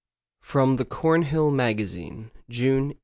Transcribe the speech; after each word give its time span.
(From 0.41 0.77
the 0.77 0.85
Cornhill 0.85 1.51
Magazine, 1.51 2.31
June 2.49 2.95
1868.) 2.95 2.99